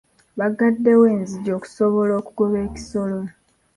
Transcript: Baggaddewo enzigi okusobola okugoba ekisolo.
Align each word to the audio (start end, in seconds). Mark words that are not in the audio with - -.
Baggaddewo 0.39 1.05
enzigi 1.15 1.51
okusobola 1.57 2.13
okugoba 2.19 2.57
ekisolo. 2.67 3.19